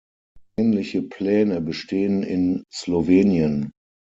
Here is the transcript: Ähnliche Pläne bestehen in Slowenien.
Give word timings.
Ähnliche 0.57 1.03
Pläne 1.03 1.61
bestehen 1.61 2.23
in 2.23 2.63
Slowenien. 2.73 3.69